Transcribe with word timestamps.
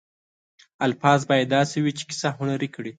الفاظ 0.87 1.19
باید 1.29 1.47
داسې 1.55 1.75
وي 1.81 1.91
چې 1.97 2.03
کیسه 2.09 2.29
هنري 2.37 2.69
کړي. 2.75 2.89